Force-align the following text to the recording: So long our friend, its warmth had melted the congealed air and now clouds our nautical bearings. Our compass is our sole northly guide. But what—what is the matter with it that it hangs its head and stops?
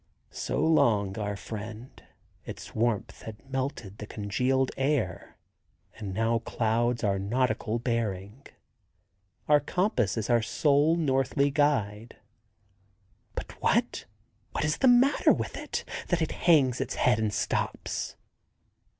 So 0.31 0.59
long 0.59 1.15
our 1.19 1.35
friend, 1.35 2.01
its 2.43 2.73
warmth 2.73 3.21
had 3.21 3.47
melted 3.47 3.99
the 3.99 4.07
congealed 4.07 4.71
air 4.75 5.37
and 5.93 6.11
now 6.11 6.39
clouds 6.39 7.03
our 7.03 7.19
nautical 7.19 7.77
bearings. 7.77 8.47
Our 9.47 9.59
compass 9.59 10.17
is 10.17 10.27
our 10.27 10.41
sole 10.41 10.95
northly 10.97 11.51
guide. 11.51 12.17
But 13.35 13.61
what—what 13.61 14.65
is 14.65 14.79
the 14.79 14.87
matter 14.87 15.31
with 15.31 15.55
it 15.55 15.85
that 16.07 16.23
it 16.23 16.31
hangs 16.31 16.81
its 16.81 16.95
head 16.95 17.19
and 17.19 17.31
stops? 17.31 18.15